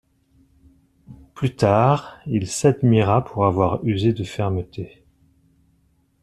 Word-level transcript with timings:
Plus 1.35 1.55
tard, 1.55 2.17
il 2.25 2.47
s'admira 2.47 3.23
pour 3.23 3.45
avoir 3.45 3.85
usé 3.85 4.13
de 4.13 4.23
fermeté. 4.23 5.03